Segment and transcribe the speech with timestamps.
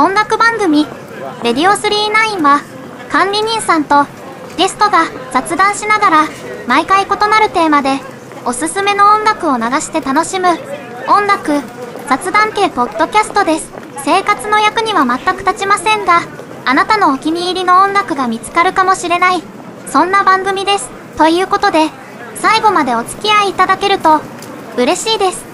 [0.00, 0.86] 音楽番組、
[1.42, 2.62] レディオ39は、
[3.10, 4.06] 管理人さんと
[4.56, 6.24] ゲストが雑談しながら、
[6.66, 8.00] 毎回異なるテーマで、
[8.46, 10.48] おすすめの音楽を流して楽しむ、
[11.06, 11.60] 音楽、
[12.08, 13.70] 雑談系ポッドキャストです。
[14.02, 16.22] 生活の役には全く立ちませんが、
[16.64, 19.42] あなたのお気に入りの音楽が見つかるかもしれない、
[19.86, 20.88] そんな番組です。
[21.18, 21.90] ということで、
[22.36, 24.22] 最後までお付き合いいただけると、
[24.78, 25.44] 嬉しいです。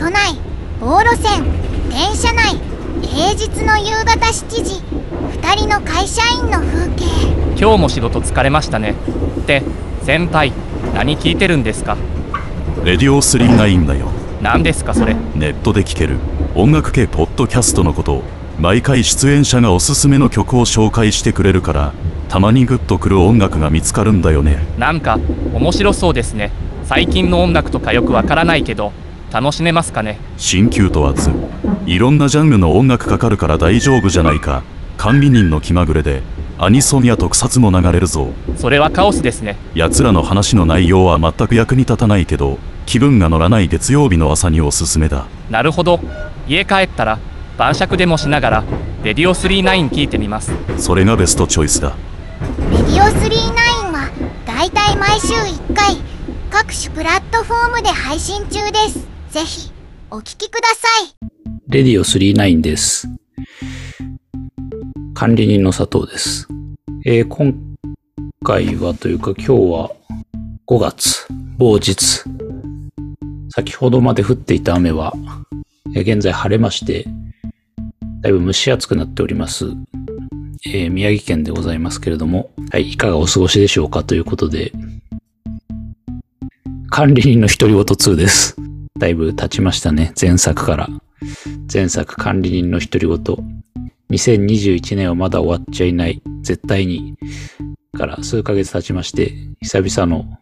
[0.00, 0.40] 都内、
[0.80, 2.56] 道路線、電車内、
[3.02, 4.82] 平日の夕方7時、
[5.40, 7.04] 2人の会社員の風景。
[7.58, 8.94] 今日も仕事疲れましたね。
[9.40, 9.62] って
[10.02, 10.52] 先輩、
[10.94, 11.96] 何聞いてるんですか？
[12.84, 14.08] レディオ39だよ。
[14.42, 15.14] 何ですかそれ？
[15.34, 16.18] ネットで聴ける
[16.54, 18.22] 音楽系ポッドキャストのこと
[18.58, 21.92] 毎回出演者がおすすめの曲を紹介してくれるから
[22.28, 25.18] たまにグッとくる音楽が見つかるんだよねなんか
[25.54, 26.50] 面白そうですね
[26.84, 28.92] 最近の音楽とかよくわからないけど
[29.32, 30.18] 楽しめますかね？
[30.36, 31.30] 新旧問わず
[31.86, 34.62] いろんなジャンルの音楽かかるから大丈夫じゃないか
[34.96, 36.22] 管理人の気まぐれで
[36.58, 38.30] アニソンや特撮も流れるぞ。
[38.56, 39.56] それはカオスですね。
[39.74, 45.26] 奴らの話の内容は全く役に立たないけど気分が乗らない月曜日の朝におすすめだ。
[45.50, 46.00] なるほど。
[46.48, 47.18] 家帰ったら
[47.58, 48.64] 晩酌でもしながら
[49.02, 50.52] レディオ39聞いてみます。
[50.78, 51.94] それがベストチョイスだ。
[52.70, 54.10] レディオ39は
[54.46, 55.96] だいたい毎週1回
[56.50, 59.70] 各種プラットフォームで配信中ですぜひ
[60.10, 61.14] お聞きください
[61.68, 63.06] レディオ39です
[65.12, 66.48] 管理人の佐藤です。
[67.04, 67.54] えー、今
[68.42, 69.90] 回はというか今日は
[70.66, 72.24] 5月某日
[73.50, 75.12] 先ほどまで降っていた雨は、
[75.94, 77.04] えー、現在晴れまして
[78.22, 79.66] だいぶ蒸し暑くなっております、
[80.64, 84.72] えー、宮城県でございますけれども、はい、いかがお過ごしでしょうかということで
[86.88, 88.56] 管理人の独り言2です。
[88.98, 90.12] だいぶ経ちましたね。
[90.20, 90.88] 前作から。
[91.72, 93.18] 前作管理人の独り言。
[94.10, 97.16] 2021年はまだ終わっちゃいない、絶対に、
[97.96, 100.38] から数ヶ月経ちまして、久々の、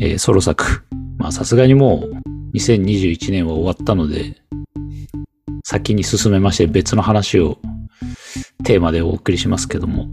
[0.00, 0.84] えー、ソロ作。
[1.18, 4.42] まあさすがにもう2021年は終わったので、
[5.64, 7.58] 先に進めまして別の話を
[8.64, 10.08] テーマでお送りしますけども。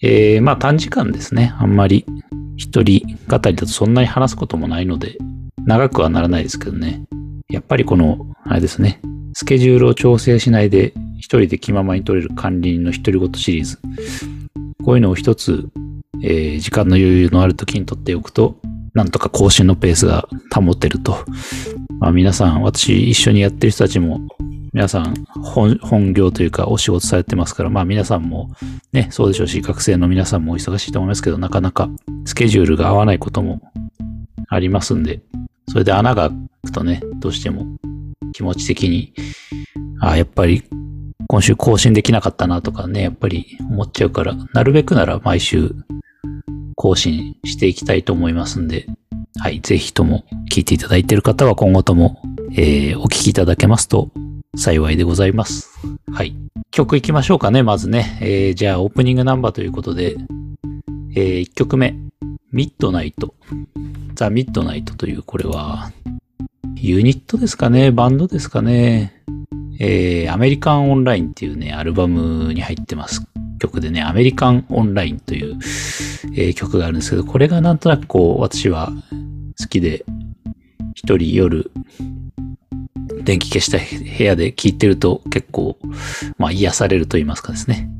[0.00, 1.52] えー、まあ短時間ですね。
[1.58, 2.06] あんまり
[2.56, 5.18] 一人語りだとそんなに話すこともないので、
[5.68, 7.02] 長くはならないですけどね。
[7.50, 9.02] やっぱりこの、あれですね。
[9.34, 13.78] スケジュールを調整しないで一人で気ままに取れる管理人の独り言シリーズ。
[14.82, 15.68] こういうのを一つ、
[16.22, 18.58] えー、時間の余裕のある時に取っておくと、
[18.94, 21.18] なんとか更新のペースが保てると。
[22.00, 24.26] まあ皆さん、私一緒にやってる人たちも、
[24.72, 28.48] 皆さん本本業というかお仕事されてますから、まあ皆さんも
[28.94, 31.90] ね、そうでしょうし、学生の皆さんもお忙しいと思いますけど、なかなか
[32.24, 33.60] スケジュールが合わないことも
[34.48, 35.20] ありますんで、
[35.68, 37.66] それで穴が開くとね、どうしても
[38.32, 39.12] 気持ち的に、
[40.00, 40.64] ああ、やっぱり
[41.28, 45.74] 今週更新できなかったなとかね、やっぱり思っちゃうから、なるべくなら毎週
[46.74, 48.86] 更新していきたいと思いますんで、
[49.40, 54.10] はい、ぜひとも聞いていただいている方は今後とも、えー、お聞きいただけますと
[54.56, 55.70] 幸いでございます。
[56.12, 56.34] はい。
[56.70, 58.18] 曲行きましょうかね、まずね。
[58.22, 60.16] えー、じゃあオープニングナンバーということで、
[61.14, 61.94] えー、1曲目、
[62.50, 63.34] ミッドナイト。
[64.14, 65.92] ザ・ミッドナイトという、これは、
[66.76, 67.90] ユニットですかね？
[67.90, 69.22] バンドですかね？
[69.78, 73.26] えー、アメリカンオンラインっていうね、アルバムに入ってます
[73.60, 75.58] 曲でね、アメリカンオンラインという、
[76.34, 78.92] えー、曲があるんですけど、これがなんとなくこう、私は
[79.60, 80.04] 好きで、
[80.94, 81.70] 一人夜、
[83.24, 85.78] 電気消した部屋で聴いてると結構、
[86.38, 87.90] まあ癒されると言いますかですね。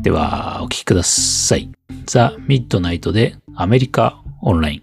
[0.00, 1.70] では、お聴きください。
[2.08, 4.82] ザ・ミッドナイトでアメリカオンライン。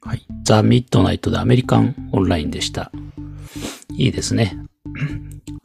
[0.00, 0.24] はい。
[0.44, 2.92] ザ・ミッドナイトでアメリカンオンラインでした。
[3.96, 4.56] いいですね。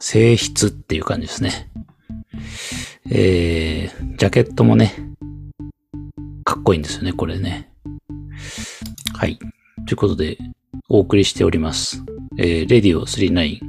[0.00, 1.70] 性質っていう感じですね。
[3.08, 4.96] えー、ジャケットもね、
[6.42, 7.70] かっこいいんですよね、これね。
[9.14, 9.38] はい。
[9.86, 10.38] ということで、
[10.88, 12.02] お送りしております。
[12.36, 13.60] えー、レディオ39、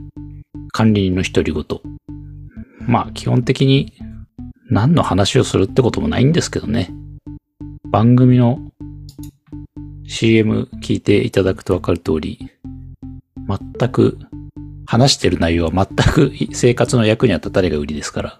[0.71, 1.63] 管理人の独り言。
[2.87, 3.93] まあ、基本的に
[4.69, 6.91] 何の話をするってこともないんですけどね。
[7.89, 8.71] 番組の
[10.05, 12.51] CM 聞いていただくとわかる通り、
[13.47, 14.17] 全く
[14.85, 18.39] 話してる内容は全く生活の役に立たれが売りですから。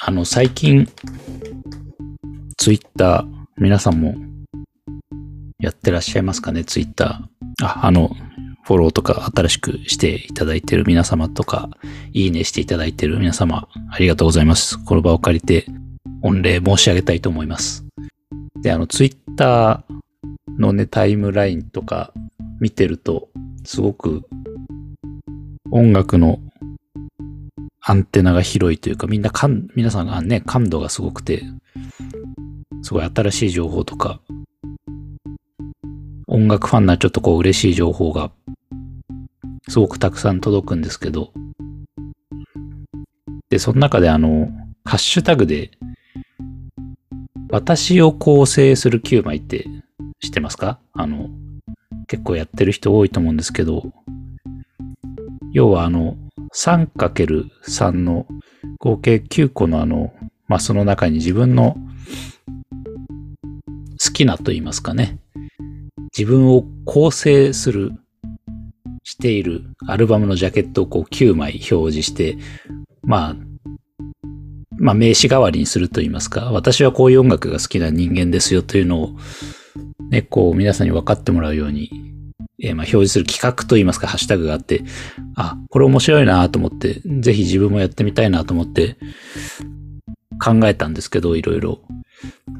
[0.00, 0.88] あの、最近、
[2.56, 3.26] ツイッター、
[3.56, 4.16] 皆さんも
[5.58, 7.64] やってらっしゃいますかね、ツイッター。
[7.64, 8.10] あ、あの、
[8.66, 11.70] フォローとか新しくしていただいてる皆様とか、
[12.12, 14.82] いいねしていただいてる皆様、ありがとうございます。
[14.84, 15.66] この場を借りて、
[16.20, 17.84] 御礼申し上げたいと思います。
[18.62, 22.12] で、あの、ツイッターのね、タイムラインとか
[22.58, 23.28] 見てると、
[23.64, 24.28] すごく
[25.70, 26.40] 音楽の
[27.80, 31.44] アンテナが広いというか、みんな感、皆さんがね、感度がすごくて、
[32.82, 34.20] すごい新しい情報とか、
[36.26, 38.32] 音楽ファンならちょっとこう嬉しい情報が、
[39.68, 41.32] すごくたくさん届くんですけど、
[43.50, 44.48] で、その中であの、
[44.84, 45.70] ハッシュタグで、
[47.50, 49.66] 私を構成する9枚って
[50.20, 50.78] 知ってますか？
[50.92, 51.30] あの、
[52.08, 53.92] 結構やってる人多いと思うんですけど、
[55.52, 56.16] 要はあの、
[56.54, 58.26] 3×3 の
[58.78, 60.12] 合計9個のあの、
[60.48, 61.76] マスの中に自分の
[64.04, 65.18] 好きなと言いますかね。
[66.16, 67.92] 自分を構成する、
[69.16, 72.36] しているアルバムのジャケットをこう9枚表示して、
[73.02, 73.36] まあ、
[74.78, 79.16] まあ名詞代わりにすると言いますか、私はこういう音楽が好きな人間ですよというのを、
[80.10, 81.90] ね、こう皆さんに分かってもらうように、
[82.62, 84.84] えーまあ表示する企画と言いますか、ハッシュタグがあって、
[85.34, 88.98] あ、これ面白いなと思って、ぜひ自分もやってみたいなと思って
[90.44, 91.80] 考えたんですけど、いろいろ。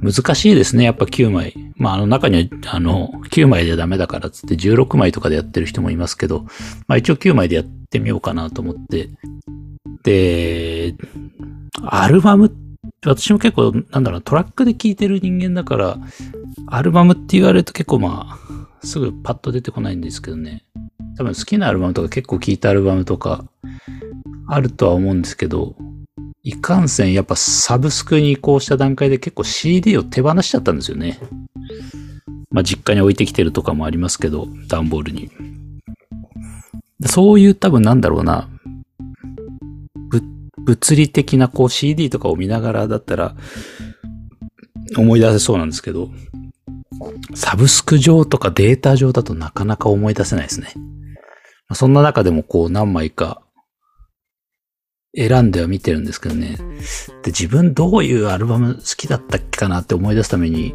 [0.02, 1.54] 難しいですね、やっぱ9枚。
[1.76, 6.44] まあ、あの中には、あの、9枚でダメだからっつって16枚とかでやってる人もいますけど、
[6.86, 9.10] まあ一応9枚でやってみようかなと思って。
[10.02, 10.94] で、
[11.82, 12.52] アルバム、
[13.04, 15.98] 私も結構、なんだろう、トラックで聴いてる人間だから、
[16.66, 20.64] アルバムって言われると結構まあ、すぐパッと出てこないんですけどね。
[21.16, 23.44] 多分好きなアルバムとか結構聴いたアルバムとか
[24.48, 25.76] あるとは思うんですけど、
[26.46, 31.18] いかんせんやっぱサブスクに移行した段階で結構 CD を手放しちゃったんですよね。
[32.52, 35.28] まあ実家に置いてきてるとかもありますけど、段ボールに。
[37.04, 38.48] そういう多分なんだろうな、
[40.58, 43.34] 物理的なこう CD とかを見ながらだったら
[44.96, 46.10] 思い出せそうなんですけど、
[47.34, 50.72] サブスク上とかデータ上だとなかなか思い出せないですね。
[51.72, 53.42] そんな中でもこう何枚か
[55.16, 56.58] 選んでは見てるんですけどね。
[57.22, 60.74] で、自分どういうアルバム好きだったっけかなって思い出すために、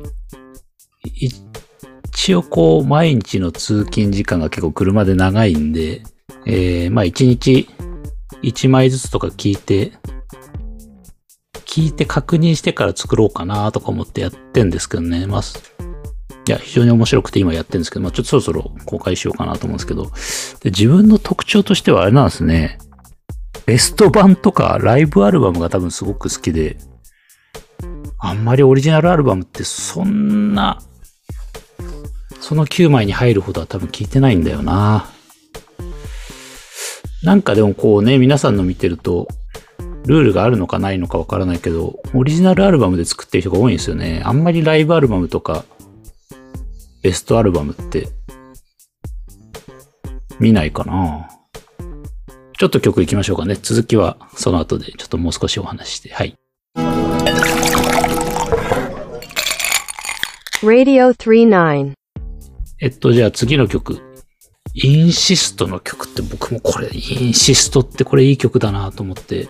[1.03, 6.03] 一応こう毎日の通勤時間が結構車で長いんで、
[6.45, 7.69] えー、まあ一日
[8.41, 9.93] 一枚ずつとか聞いて、
[11.65, 15.25] 聞いて確認してから作ろうかなとか思ってやってんですけどね。
[15.25, 20.05] まあ、いや、非常に面白くて今やってるんですけど、まあちょっとそろそろ公開しようかなと思うんですけど、
[20.63, 22.79] で自分の特徴としてはあれなんですね。
[23.71, 26.75] ベスト版とかライブアルバムが多分すごく好きで、
[28.19, 30.81] あんまりオリジナルアルバムってそんな、
[32.41, 35.05] その9枚に入るほどは多分聞いてないんだよな。
[37.23, 39.29] なんかでもこうね、皆さんの見てると、
[40.05, 44.21] ルールがあるのかないのかわからないけど、オリジナルアルバムで作ってる人が多いんですよね。
[44.25, 45.63] あんまりライブアルバムとか、
[47.03, 48.09] ベストアルバムって、
[50.41, 51.30] 見ないかな。
[52.61, 53.55] ちょっと曲行きましょうかね。
[53.55, 56.13] 続きはその後でちょっともう少しお話しして。
[56.13, 56.37] はい。
[60.61, 61.93] Radio 39.
[62.79, 63.99] えっと、じゃあ次の曲。
[64.75, 69.49] インシストの曲って僕もこれ、インシストってこれいい曲だなと思って。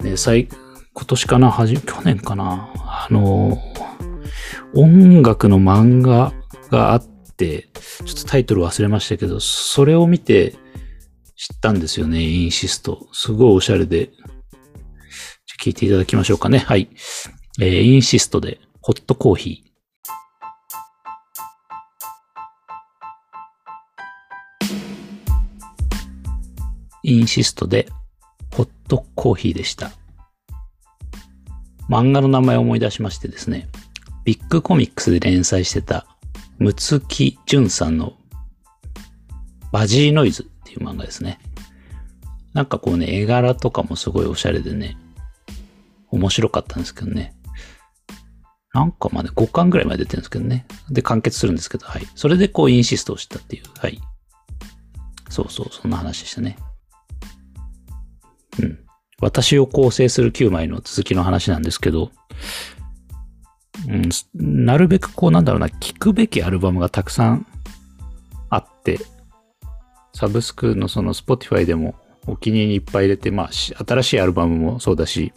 [0.00, 0.48] ね、最、
[0.94, 1.50] 今年かな？
[1.50, 2.72] はじ、去年かな？
[2.76, 3.58] あの、
[4.74, 6.32] 音楽の漫画
[6.70, 7.04] があっ
[7.36, 7.68] て、
[8.06, 10.54] ちょっとタイトル忘れましたけど、それを見て
[11.40, 13.08] 知ったんですよね、インシスト。
[13.14, 14.08] すごいおしゃれで。
[14.08, 14.26] じゃ
[15.58, 16.58] 聞いていただきましょうかね。
[16.58, 16.90] はい。
[17.58, 19.70] えーインシストで、ホットコーヒー。
[27.04, 27.88] インシストで、
[28.54, 29.92] ホットコーヒーでした。
[31.88, 33.70] 漫画の名前を思い出しましてですね、
[34.24, 36.06] ビッグコミックスで連載してた、
[36.58, 38.12] ムツキジュンさんの、
[39.72, 41.40] バジーノイズっていう漫画ですね。
[42.54, 44.96] なんかこうね、絵柄とかもすごいおしゃれでね、
[46.10, 47.34] 面白かったんですけどね。
[48.72, 50.66] なんかまで5巻ぐらいまで出てるんですけどね。
[50.90, 52.06] で、完結するんですけど、はい。
[52.14, 54.00] それでこうインシストをしたっていう、はい。
[55.28, 56.56] そうそう、そんな話でしたね。
[58.60, 58.78] うん。
[59.20, 62.10] 私を構成する9枚の続きの話なんですけど、
[63.88, 64.08] うん、
[64.64, 67.46] なるべくこうなんだろうな、聴くべきアルバムがたくさん
[68.48, 69.00] あって、
[70.12, 71.94] サブスクのその Spotify でも
[72.26, 75.32] お気に入りいっぱい入れて、まあ、新しいアルバムもそうだし、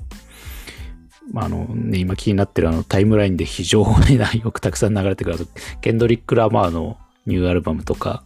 [1.32, 5.48] まあ、あのね、今気になってるあのタイムラインで非常に よくたくさん流れてくる、
[5.82, 8.24] ケンドリック・ラマーのニューアルバムとか、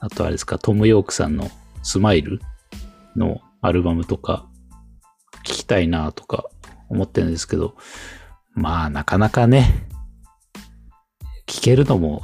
[0.00, 1.50] あとあれですか、トム・ヨークさんの
[1.82, 2.40] スマイル
[3.16, 4.46] のアルバムとか、
[5.44, 6.44] 聞きたいなとか
[6.88, 7.76] 思ってるんですけど、
[8.54, 9.86] まあなかなかね、
[11.46, 12.22] 聞けるのも、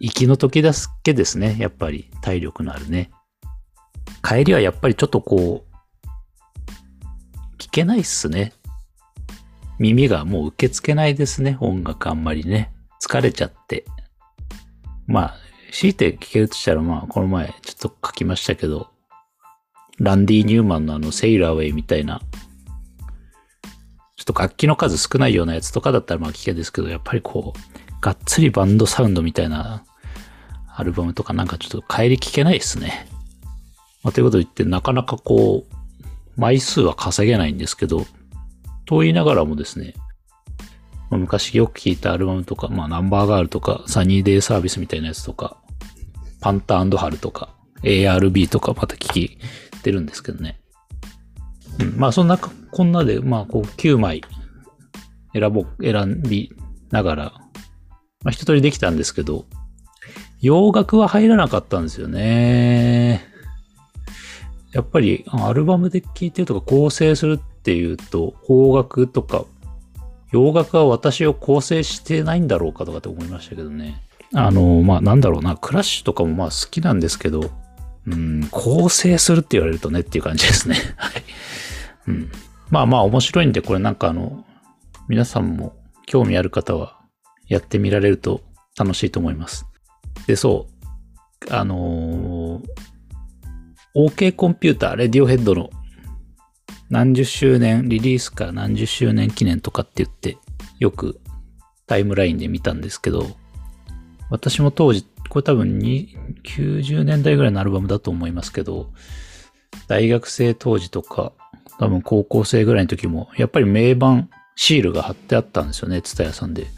[0.00, 1.56] 息の時だけですね。
[1.58, 3.10] やっぱり体力のあるね。
[4.22, 8.54] 帰りはやっぱりちょっとこう、聞けないっすね。
[9.78, 11.58] 耳がもう受け付けないですね。
[11.60, 12.72] 音楽あんまりね。
[13.02, 13.84] 疲れちゃって。
[15.06, 15.36] まあ、
[15.70, 18.88] 強いて聞けるとしたら、まあ、この前ちょっと書きましたけど、
[19.98, 22.22] ランディ・ニューマンのあの、セイラーウェイみたいな、
[24.16, 29.84] ちょっと楽器の数少ないようなやつとかだったらまあ聞けですけど、やっぱりこう、がっつりバンドサウンドみたいな
[30.80, 33.06] アルバムとかなんかちょっと帰り聞けないですね。
[34.02, 38.06] まあ、ということを言って、なかなかこう、枚数は稼げないんですけど、
[38.86, 39.94] と言いながらもですね、
[41.10, 45.58] まあ昔よく聴いたアルバムとか、まあナンバーガールとか、サニーデイサービスみたいなやつとか、
[46.40, 49.38] パンタハルとか、ARB とかまた聴き
[49.82, 50.60] てるんですけどね。
[51.78, 54.22] うん、まあそんなこんなで、まあこう9枚
[55.34, 56.52] 選ぼ、選び
[56.90, 57.24] ながら、
[58.24, 59.44] まあ一通りできたんですけど、
[60.40, 63.26] 洋楽は入らなかったんですよね。
[64.72, 69.44] やっぱりアルバムで聴いてるとか構成するっていうと、邦楽とか、
[70.32, 74.02] 洋楽は私を構成してないんだろうかとかって思いましたけどね。
[74.32, 77.50] あの、まあなんだろうな、クラッシュとかもまあ好きなんですけど、
[78.06, 80.76] うん、構成するって言われるとねっていう感じですね。
[80.96, 81.22] はい。
[82.06, 82.30] うん。
[82.70, 84.44] まあまあ面白いんで、これなんかあの、
[85.08, 85.74] 皆さんも
[86.06, 87.00] 興味ある方は
[87.48, 88.40] やってみられると
[88.78, 89.66] 楽しいと思います。
[90.26, 90.66] で、そ
[91.48, 91.52] う。
[91.52, 92.90] あのー
[93.94, 95.70] OK コンピューター、レディオヘッドの
[96.90, 100.38] 何十周年、リリースから何十周年記念とかって言って、
[100.78, 101.20] よく
[101.88, 103.26] タイムラインで見たんですけど、
[104.30, 108.92] 私も当時、これ多分90年代ぐらいのアルバムだと思いますけど、
[109.88, 111.32] 大学生当時とか、
[111.80, 116.68] 多分高校生ぐらいの時も、やっぱり名盤シールが貼ってあったんですよね、ツタヤさんで。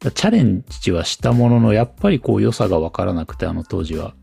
[0.00, 4.14] チャレンジはしたものの、やっぱりこう良さがわからなくて、あの当時は。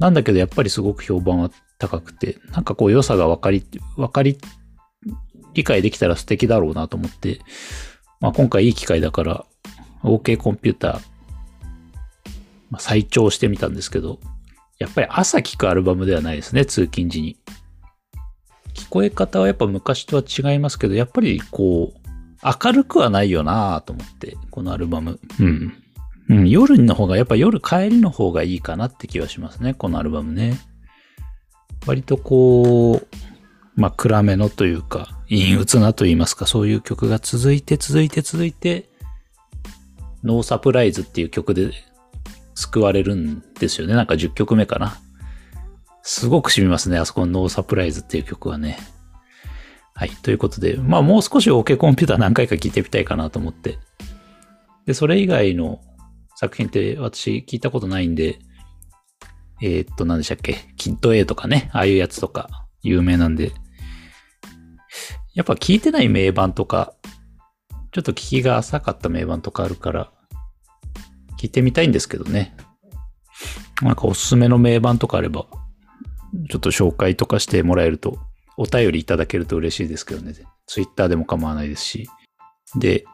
[0.00, 3.64] なんだけど、やっぱりすごく評判は高くて、なんかこう良さがわかり、
[3.96, 4.38] わかり、
[5.54, 7.40] 理解できたら素敵だろうなと思って、
[8.20, 9.44] まあ今回いい機会だから、
[10.02, 11.00] OK コンピューター、
[12.70, 14.18] まあ、再調してみたんですけど、
[14.78, 17.36] やっぱり朝聴くアルバムではないですね、通勤時に。
[18.74, 22.03] 聞こえ方はやっぱ昔とは違いますけど、やっぱりこう、
[22.44, 25.18] 明るくはないよなと思って、このアルバム。
[25.40, 25.74] うん。
[26.28, 30.58] うん、夜の方が、やっぱ夜帰りの方がいいかなって気はしますね、このアルバムね。
[31.86, 33.06] 割とこう、
[33.76, 38.90] まあ暗めのというか、陰鬱なと言いますか、そういう曲が続いて続いて続いて、
[40.22, 41.72] ノーサプライズっていう曲で
[42.54, 43.94] 救われるんですよね。
[43.94, 44.98] なんか10曲目かな。
[46.02, 46.98] すごく染みますね。
[46.98, 48.78] あそこのノーサプライズっていう曲はね。
[49.94, 50.10] はい。
[50.10, 53.78] ということで、まあもう少し OK コンピューター何回か聴いてみたいかなと思って。
[54.86, 55.80] で、それ以外の
[56.36, 58.38] 作品って私聞いたことないんで、
[59.62, 60.56] えーっと、何でしたっけ？
[60.76, 63.52] キッド A とかね、ああいうやつとか有名なんで、
[65.34, 66.92] やっぱ聞いてない名盤とか、
[67.92, 70.12] ちょっと聞きが浅かった名盤とかあるから、
[71.40, 72.56] 聞いてみたいんですけどね。
[73.80, 75.46] なんかおすすめの名盤とかあれば、
[76.50, 78.18] ちょっと紹介とかしてもらえると、
[78.56, 80.34] お便りいただけると嬉しいですけどね。
[80.66, 82.08] ツイッターでも構わないですし。
[82.76, 83.04] で、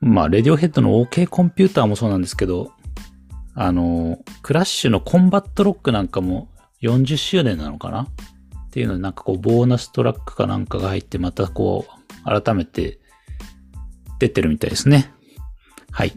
[0.00, 2.72] まあ、レディオヘッドの OK コンピューターもそうなんですけど、
[3.54, 6.48] あの、クラッシュのコンバットロックなんかも
[6.82, 8.02] 40周年なのかな？
[8.02, 8.06] っ
[8.70, 13.00] ていうので、なんかこう、ボーナストラックかなんかが入って、またこう、改めて
[14.20, 15.12] 出てるみたいですね。
[15.90, 16.12] はい。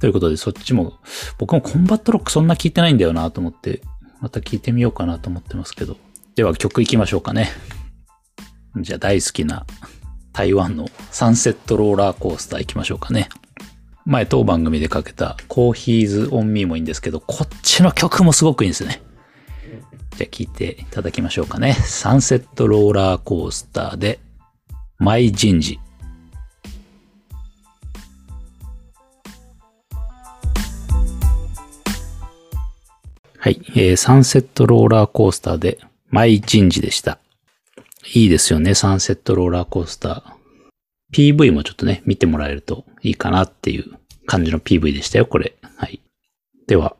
[0.00, 0.98] ということで、そっちも、
[1.38, 3.80] 僕もコンバットロックそんな聞いてないんだよなと思って、
[4.20, 5.96] また聞いてみようかなと思ってますけど。
[6.34, 7.50] では曲行きましょうかね。
[8.76, 9.66] じゃあ大好きな
[10.32, 13.28] 台湾のサンセットローラーコースター行きましょうかね。
[14.04, 19.00] 前当番組でかけたコーヒーズオンミーもいいんですけど、こっちの曲もすごくいいんですね。
[20.16, 21.72] じゃあ聴いていただきましょうかね。
[21.74, 24.20] サンセットローラーコースターで、
[24.98, 25.78] マイ人事。
[33.38, 35.78] はい、えー、サンセットローラーコースターで、
[36.10, 37.18] マイ人事でした。
[38.12, 40.34] いいですよね、サンセットローラーコースター。
[41.12, 43.92] PV もちょっとね、見てもらえるといいかなっていう
[44.26, 45.54] 感じの PV でしたよ、これ。
[45.76, 46.00] はい。
[46.66, 46.96] では、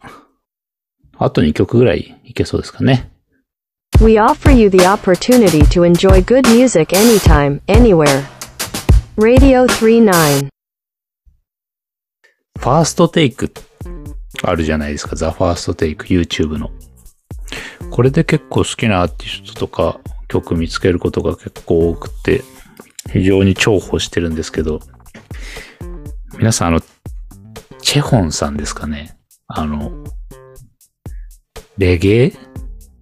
[1.19, 3.11] あと2曲ぐらいいけそうですかね。
[4.01, 8.25] We offer you the opportunity to enjoy good music anytime, anywhere.
[9.17, 10.49] Radio 39.
[12.59, 13.53] ファーストテイク
[14.43, 16.71] あるじゃないですか、ザ・ファーストテイク、YouTube の。
[17.91, 20.01] これで結構好きなアーティストとか
[20.35, 22.43] 曲見つけることが結構多くて、
[23.12, 24.81] 非常に重宝してるんですけど、
[26.38, 26.81] 皆さんあの、
[27.81, 29.17] チェホンさんですかね。
[29.47, 29.93] あの、
[31.79, 32.33] レゲエっ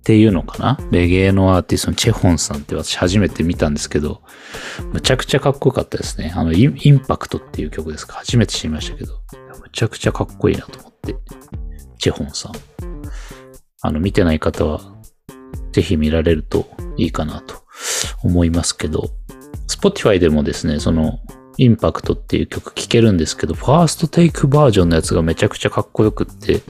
[0.04, 0.78] ていうのかな？
[0.90, 4.22] レゲエのアーティストのチェホンさんって私初めて見たんですけど、
[4.92, 6.32] むちゃくちゃかっこよかったですね。
[6.34, 8.14] あの、インインパクトっていう曲ですか？
[8.14, 9.20] 初めて知りましたけど、
[9.62, 11.16] むちゃくちゃかっこいいなと思って。
[11.98, 12.52] チェホンさん。
[13.82, 14.91] あの、見てない方は、
[15.72, 17.62] ぜひ見られるといいかなと
[18.22, 19.10] 思いますけど、
[19.68, 21.18] Spotify でもですね、その、
[21.58, 26.62] インパクトっていう曲聴けるんですけど、ファーストテイクバージョンのやつがめちゃくちゃかっこよくって、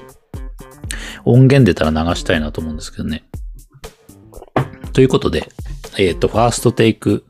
[1.24, 3.24] 音源出たら流したいなと思うんですけどね。
[4.92, 5.48] ということで、
[5.98, 7.24] えっ、と、ファーストテイク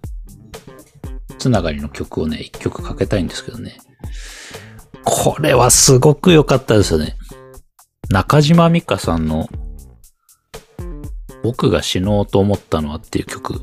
[1.39, 3.79] つながりの曲をね、一曲かけたいんですけどね。
[5.05, 7.17] これはすごく良かったですよね。
[8.09, 9.49] 中島美嘉さんの
[11.43, 13.61] 僕が死のうと思ったのはっていう曲。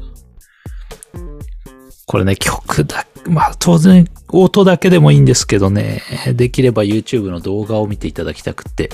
[2.06, 6.02] これね、曲だ、まあ当然音だけでもいいんですけどね、
[6.36, 8.90] できれば YouTube の動画を見ていただきたくって。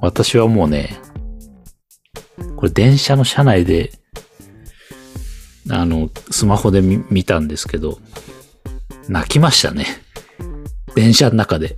[0.00, 0.96] 私はもうね、
[2.56, 3.92] これ電車の車内で、
[5.70, 7.98] あの、スマホで見たんですけど、
[9.08, 9.86] 泣きましたね。
[10.94, 11.76] 電車の中で。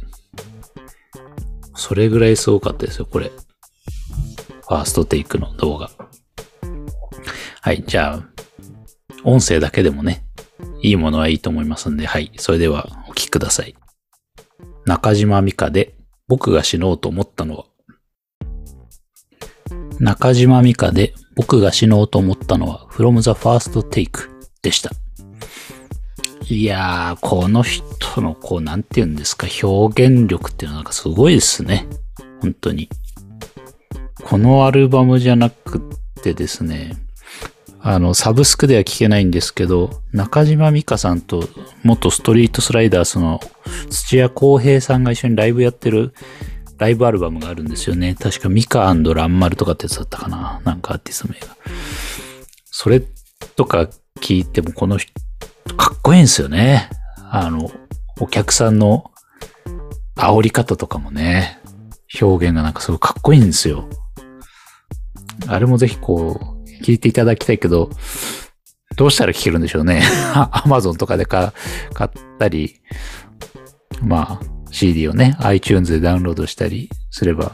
[1.75, 3.31] それぐらいすごかったですよ、これ。
[4.69, 5.91] ファーストテイクの動画。
[7.61, 8.23] はい、じゃあ、
[9.25, 10.25] 音声だけでもね、
[10.83, 13.75] いいものはいいと思いますんで、はい、それではお聞きください。
[14.85, 15.95] 中島美嘉で、
[16.29, 17.65] 僕が死のうと思ったのは、
[19.99, 24.29] 中島美嘉で、僕が死のうと思ったのは、from the first take
[24.63, 24.91] でした。
[26.49, 31.89] いやー、この人の、こう、なんて言うんですか、表現力っていうのはなんかすごいですね。
[32.41, 32.89] 本当に。
[34.25, 36.97] このアルバムじゃなくってですね、
[37.81, 41.49] あの、サブスクでは聞けないんですけど、中島美嘉さんと
[41.85, 43.41] 元ストリートスライダースの
[43.91, 46.13] 土屋康平さんが一緒にライブやってる
[46.79, 48.17] ライブアルバムがあるんですよね。
[48.19, 48.93] 確かミカラ
[49.27, 50.61] ンマルとかってやつだったかな。
[50.65, 51.57] なんかアーティスト名が。
[52.65, 53.03] それ
[53.55, 53.89] とか
[54.21, 55.13] 聞いてもこの人、
[55.77, 56.91] かっこいいんですよね。
[57.31, 57.71] あの、
[58.21, 59.11] お客さんの
[60.17, 61.61] 煽り方とかもね、
[62.21, 63.89] 表現がなんかすごいかっこいいんですよ。
[65.47, 67.91] あれもぜひこう、聞いていただきたいけど、
[68.97, 70.03] どうしたら聞けるんでしょうね。
[70.35, 71.53] アマゾンとかでか
[71.93, 72.81] 買ったり、
[74.03, 77.53] まあ、CD をね、iTunes でダウンロードしたりすれば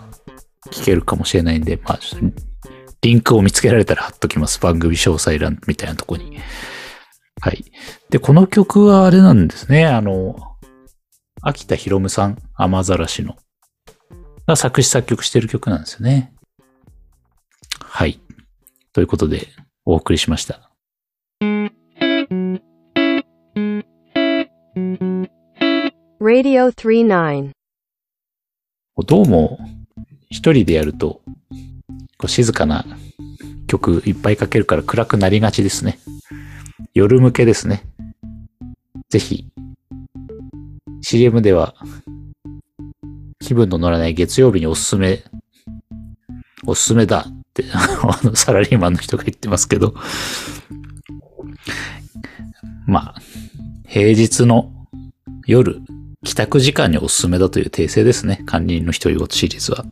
[0.71, 2.01] 聞けるかもしれないんで、まあ、
[3.03, 4.61] リンクを見つけられたら貼っときます。
[4.61, 6.39] 番組詳細欄みたいなとこに。
[7.41, 7.65] はい。
[8.11, 9.87] で、この曲はあれなんですね。
[9.87, 10.37] あの、
[11.43, 13.37] 秋田博夢さん、雨ざらしの、
[14.47, 16.33] が作詞作曲してる曲なんですよね。
[17.95, 18.19] はい。
[18.95, 19.49] ということで、
[19.85, 20.71] お送りしました。
[26.19, 27.51] Radio 39.
[29.07, 29.59] どうも、
[30.31, 31.21] 一人でやると、
[32.17, 32.87] こう静かな
[33.67, 35.99] 曲いっぱいかけるから暗くなりがちですね。
[36.95, 37.83] 夜向けですね。
[39.11, 39.51] ぜひ、
[41.03, 41.75] CM では、
[43.39, 45.23] 気分の乗らない月曜日におすすめ、
[46.67, 49.95] おすすめだって、あの、サラリーマンの人が言ってますけど、
[52.87, 53.23] まあ、
[53.87, 54.73] 平日の
[55.47, 55.81] 夜、
[56.25, 58.43] 帰宅時間におすすめだという訂正ですね。
[58.47, 59.85] 管理人の独り言シリーズは。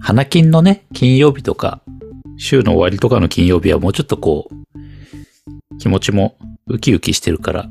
[0.00, 1.80] 花金のね、金曜日とか、
[2.36, 7.70] 週の終わりとかの金曜日はもうちょっとこう、気持ちもウキウキしてるから、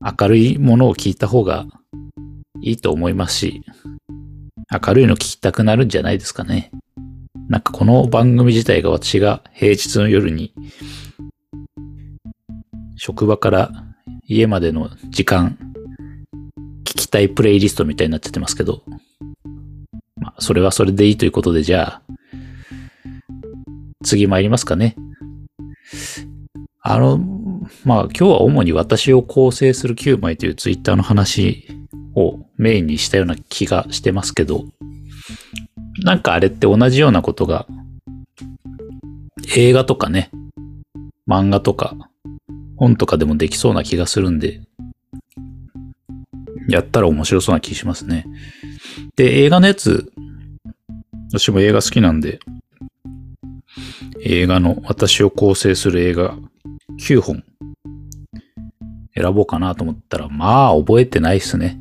[0.00, 1.66] 明るいものを聞いた方が
[2.62, 3.62] いいと思いますし、
[4.72, 6.70] 明るいの聞きたくなるんじゃないですかね。
[7.48, 10.54] なんかこの番組自体が私が平日の夜に、
[12.96, 13.70] 職場から
[14.28, 15.58] 家までの時間、
[16.84, 18.84] 聞きたいプレイリストみたいになっちゃってますけど、
[20.14, 22.02] まあ、それはそれでいいということで、じゃあ、
[24.04, 24.94] 次参りますかね。
[26.80, 27.18] あの、
[27.84, 31.66] まあ、今日は主に私を構成する9枚というツイッターの話
[32.14, 34.66] をメインにしたような気がしてますけど、
[36.04, 37.66] なんかあれって同じようなことが、
[39.56, 40.30] 映画とかね、
[41.26, 41.96] 漫画とか、
[42.76, 44.60] 本とかでもできそうな気がするんで、
[46.68, 48.26] やったら面白そうな気しますね。
[49.16, 50.12] で、映画のやつ、
[51.32, 52.40] 私も映画好きなんで、
[54.20, 56.36] 映画の私を構成する映画
[56.98, 57.42] 9本
[59.14, 61.80] 選ぼうかなと思ったら、まあ覚えてないっすね。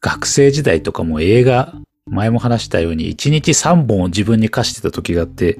[0.00, 1.74] 学生時代とかも映画、
[2.06, 5.58] 前も話したように1日3本を自分に課してた時があって、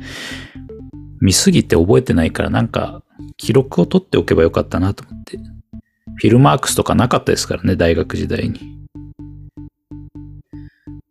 [1.20, 3.02] 見すぎて覚えてないからなんか
[3.36, 5.38] 記録を取っておけばよかったなと思って。
[6.16, 8.60] フィルマークスとかなかったですからね、大学時代に。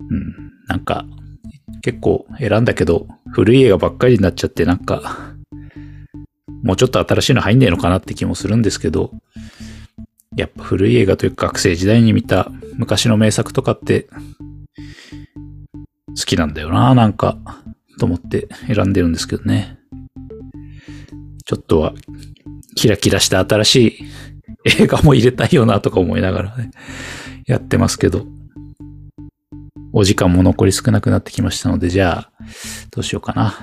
[0.10, 0.52] うん。
[0.68, 1.06] なんか、
[1.82, 5.34] 結構選んだけど、古い映画ばっかりになっちゃってなんか、
[6.64, 9.12] もうちょっと新しいの入んねえのかなって気もするんですけど、
[10.38, 14.08] やっぱ古い映画というか学生時代に見た昔の名作とかって
[16.10, 17.38] 好きなんだよな、なんか、
[18.00, 19.78] と思って選んでるんですけどね。
[21.46, 21.94] ちょっとは
[22.76, 26.72] キラキラした新しい映画も入れたいよなとか思いながらね、
[27.46, 28.26] やってますけど。
[29.94, 32.32] お時間も残り少なくなってきましたので、じゃあ、
[32.92, 33.56] どうしようかな。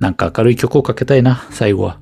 [0.00, 2.00] なんか明るい曲をかけたいな、最後は。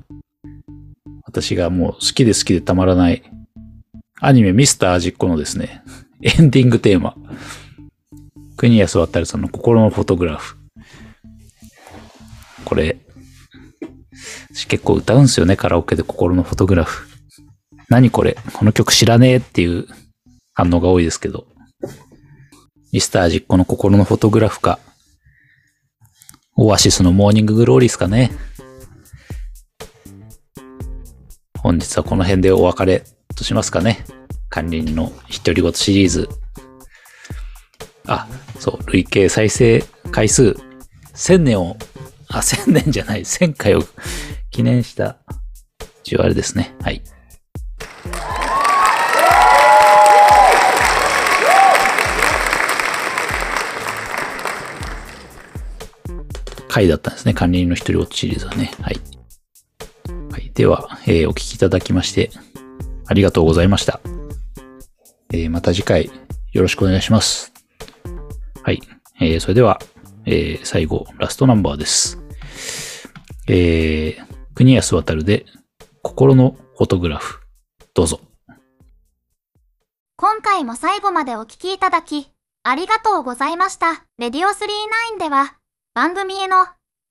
[1.25, 3.21] 私がもう好きで好きでたまらない、
[4.23, 5.83] アニメミスター味っ子のですね、
[6.21, 7.15] エンディングテーマ。
[8.55, 10.57] 国安渡さんの心のフォトグラフ。
[12.63, 12.97] これ、
[14.53, 17.07] 私結構歌うんすよね、カラオケで心のフォトグラフ。
[17.89, 19.87] 何これこの曲知らねえっていう
[20.53, 21.47] 反応が多いですけど。
[22.93, 24.77] ミスター実行の心のフォトグラフか。
[26.55, 28.29] オアシスの Morning Glory ですかね。
[31.57, 33.03] 本日はこの辺でお別れ
[33.41, 34.05] としますかね。
[34.49, 35.11] 管理人の
[35.43, 36.29] 独り言シリーズ。
[38.05, 38.27] あ、
[38.59, 40.55] そう、累計再生回数
[41.15, 41.75] 1000年を、
[42.27, 43.83] あ、1000年じゃない、1000回を
[44.51, 45.17] 記念した、
[46.03, 46.75] 一応あれですね。
[46.81, 47.01] はい。
[56.67, 57.33] 回だったんですね。
[57.33, 58.71] 管理人の一人落ちシリーズはね。
[58.81, 58.99] はい。
[60.31, 62.29] はい、では、えーお聞きいただきまして、
[63.11, 63.99] ありがとうございました。
[65.33, 66.09] えーまた次回、
[66.53, 67.51] よろしくお願いします。
[68.63, 68.81] はい。
[69.19, 69.81] えーそれでは、
[70.25, 72.19] えー最後、ラストナンバーです。
[73.49, 75.45] えー、国安渡るで、
[76.01, 77.41] 心のフォトグラフ。
[77.93, 78.21] どうぞ。
[80.15, 82.31] 今回も最後までお聞きいただき、
[82.63, 84.05] ありがとうございました。
[84.19, 85.57] レディオ39では、
[85.93, 86.65] 番組への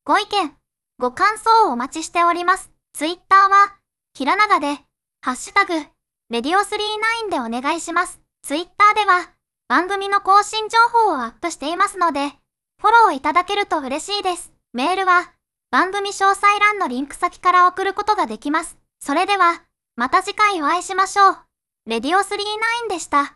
[0.06, 0.50] ご意見、
[0.98, 2.70] ご感想をお待ちしております。
[2.94, 3.76] ツイッターは、
[4.14, 4.78] ひらながで、
[5.22, 5.74] ハッシュタグ、
[6.30, 8.22] レディオ39でお願いします。
[8.42, 9.35] ツイッターでは、
[9.68, 12.28] 番組の更新情報をアップしていますので、
[12.80, 14.50] フォローいただけると嬉しいです。
[14.72, 15.30] メールは、
[15.70, 18.78] 番組詳細欄のリンク先から送ることができます。
[18.98, 19.62] それでは、
[19.94, 21.37] また次回お会いしましょう。
[21.85, 23.26] レディオ39でした。